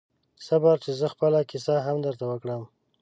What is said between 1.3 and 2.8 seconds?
کیسه هم درته وکړم